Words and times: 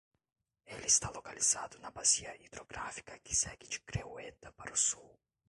Ele 0.65 0.87
está 0.87 1.11
localizado 1.11 1.77
na 1.77 1.91
bacia 1.91 2.35
hidrográfica 2.43 3.19
que 3.19 3.35
segue 3.35 3.67
de 3.67 3.79
Creueta 3.81 4.51
para 4.53 4.73
o 4.73 4.75
sul. 4.75 5.19